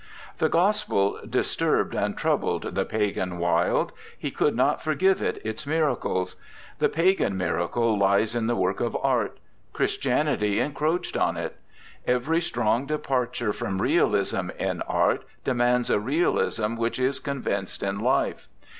The 0.39 0.49
Gospel 0.49 1.19
disturbed 1.29 1.93
and 1.93 2.17
troubled 2.17 2.73
the 2.73 2.85
pagan 2.85 3.37
Wilde. 3.37 3.91
He 4.17 4.31
could 4.31 4.55
not 4.55 4.81
forgive 4.81 5.21
it 5.21 5.39
its 5.45 5.67
miracles. 5.67 6.37
The 6.79 6.89
pagan 6.89 7.37
miracle 7.37 7.99
lies 7.99 8.33
in 8.33 8.47
the 8.47 8.55
work 8.55 8.79
of 8.79 8.97
Art; 9.03 9.37
Christianity 9.73 10.59
encroached 10.59 11.15
on 11.15 11.37
it. 11.37 11.55
Every 12.07 12.41
strong 12.41 12.87
departure 12.87 13.53
from 13.53 13.79
realism 13.79 14.49
in 14.57 14.81
art 14.87 15.23
demands 15.43 15.91
a 15.91 15.99
realism 15.99 16.77
which 16.77 16.97
is 16.97 17.19
convinced 17.19 17.83
in 17.83 17.99
life. 17.99 18.49